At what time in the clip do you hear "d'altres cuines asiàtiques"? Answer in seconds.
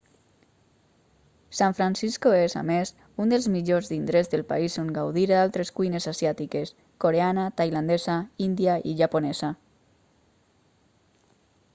5.33-6.73